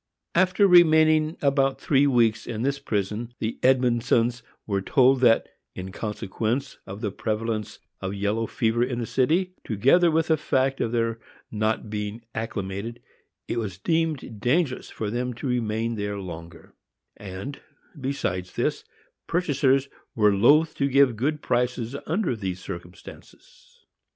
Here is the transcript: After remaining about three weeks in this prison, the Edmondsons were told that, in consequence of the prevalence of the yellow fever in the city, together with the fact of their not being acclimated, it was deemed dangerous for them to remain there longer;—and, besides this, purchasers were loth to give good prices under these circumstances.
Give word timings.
After 0.33 0.65
remaining 0.67 1.37
about 1.43 1.79
three 1.79 2.07
weeks 2.07 2.47
in 2.47 2.63
this 2.63 2.79
prison, 2.79 3.35
the 3.37 3.59
Edmondsons 3.61 4.41
were 4.65 4.81
told 4.81 5.21
that, 5.21 5.47
in 5.75 5.91
consequence 5.91 6.79
of 6.87 7.01
the 7.01 7.11
prevalence 7.11 7.77
of 8.01 8.09
the 8.09 8.17
yellow 8.17 8.47
fever 8.47 8.83
in 8.83 8.97
the 8.97 9.05
city, 9.05 9.53
together 9.63 10.09
with 10.09 10.29
the 10.29 10.37
fact 10.37 10.81
of 10.81 10.91
their 10.91 11.19
not 11.51 11.91
being 11.91 12.23
acclimated, 12.33 12.99
it 13.47 13.59
was 13.59 13.77
deemed 13.77 14.39
dangerous 14.39 14.89
for 14.89 15.11
them 15.11 15.35
to 15.35 15.45
remain 15.45 15.93
there 15.93 16.17
longer;—and, 16.19 17.61
besides 17.99 18.53
this, 18.53 18.83
purchasers 19.27 19.87
were 20.15 20.33
loth 20.33 20.73
to 20.77 20.89
give 20.89 21.15
good 21.15 21.43
prices 21.43 21.95
under 22.07 22.35
these 22.35 22.59
circumstances. 22.59 23.85